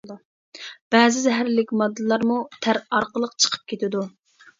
بەزى 0.93 1.19
زەھەرلىك 1.25 1.73
ماددىلارمۇ 1.81 2.37
تەر 2.67 2.79
ئارقىلىق 2.97 3.37
چىقىپ 3.45 3.69
كېتىدۇ. 3.75 4.03